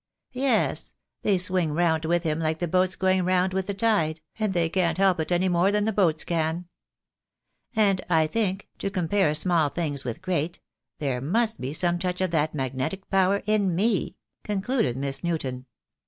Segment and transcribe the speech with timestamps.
[0.33, 4.51] Yes, they swing round with him like the boats going round with the tide, and
[4.51, 6.65] they can't help it any more than the boats can.
[7.75, 10.59] And I think, to com pare small things with great,
[10.97, 15.67] there must be some touch of that magnetic power in me/3 concluded Miss Newton.